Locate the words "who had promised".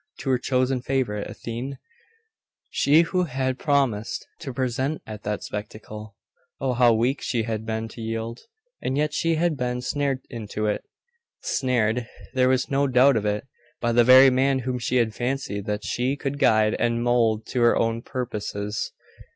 3.03-4.25